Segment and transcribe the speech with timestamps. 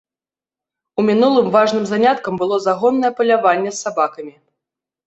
[0.99, 4.33] У мінулым важным заняткам было загоннае паляванне з сабакамі.